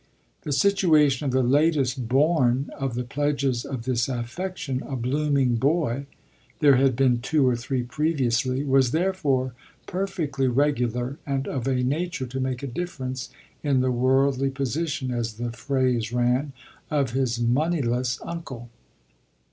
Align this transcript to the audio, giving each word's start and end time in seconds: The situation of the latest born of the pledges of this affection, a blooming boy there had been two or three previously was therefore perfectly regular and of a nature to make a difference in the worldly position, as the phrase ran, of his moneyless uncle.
The 0.41 0.51
situation 0.51 1.25
of 1.27 1.31
the 1.31 1.43
latest 1.43 2.07
born 2.07 2.71
of 2.75 2.95
the 2.95 3.03
pledges 3.03 3.63
of 3.63 3.83
this 3.83 4.09
affection, 4.09 4.81
a 4.87 4.95
blooming 4.95 5.57
boy 5.57 6.07
there 6.57 6.77
had 6.77 6.95
been 6.95 7.19
two 7.21 7.47
or 7.47 7.55
three 7.55 7.83
previously 7.83 8.63
was 8.63 8.93
therefore 8.93 9.53
perfectly 9.85 10.47
regular 10.47 11.19
and 11.23 11.47
of 11.47 11.67
a 11.67 11.83
nature 11.83 12.25
to 12.25 12.39
make 12.39 12.63
a 12.63 12.65
difference 12.65 13.29
in 13.61 13.81
the 13.81 13.91
worldly 13.91 14.49
position, 14.49 15.11
as 15.11 15.33
the 15.33 15.51
phrase 15.51 16.11
ran, 16.11 16.53
of 16.89 17.11
his 17.11 17.39
moneyless 17.39 18.19
uncle. 18.23 18.71